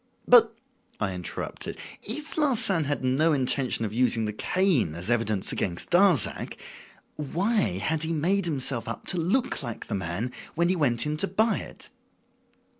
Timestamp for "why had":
7.17-8.01